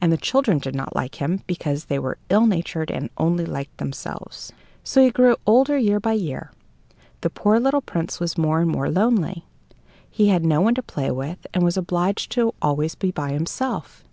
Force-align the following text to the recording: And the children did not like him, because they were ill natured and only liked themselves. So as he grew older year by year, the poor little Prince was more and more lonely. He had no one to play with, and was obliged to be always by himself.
And 0.00 0.10
the 0.10 0.16
children 0.16 0.56
did 0.60 0.74
not 0.74 0.96
like 0.96 1.16
him, 1.16 1.42
because 1.46 1.84
they 1.84 1.98
were 1.98 2.16
ill 2.30 2.46
natured 2.46 2.90
and 2.90 3.10
only 3.18 3.44
liked 3.44 3.76
themselves. 3.76 4.50
So 4.82 5.02
as 5.02 5.04
he 5.04 5.10
grew 5.10 5.36
older 5.44 5.76
year 5.76 6.00
by 6.00 6.14
year, 6.14 6.52
the 7.20 7.28
poor 7.28 7.60
little 7.60 7.82
Prince 7.82 8.18
was 8.18 8.38
more 8.38 8.62
and 8.62 8.70
more 8.70 8.88
lonely. 8.90 9.44
He 10.08 10.28
had 10.28 10.42
no 10.46 10.62
one 10.62 10.74
to 10.76 10.82
play 10.82 11.10
with, 11.10 11.46
and 11.52 11.64
was 11.64 11.76
obliged 11.76 12.32
to 12.32 12.46
be 12.52 12.56
always 12.62 12.94
by 12.94 13.32
himself. 13.32 14.04